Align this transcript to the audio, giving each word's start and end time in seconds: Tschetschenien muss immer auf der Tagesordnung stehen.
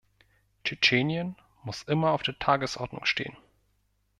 Tschetschenien 0.63 1.35
muss 1.61 1.83
immer 1.83 2.09
auf 2.09 2.23
der 2.23 2.39
Tagesordnung 2.39 3.05
stehen. 3.05 3.37